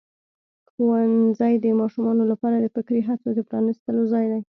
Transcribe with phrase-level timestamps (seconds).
[0.71, 4.37] ښوونځی د ماشومانو لپاره د فکري هڅو د پرانستلو ځای دی.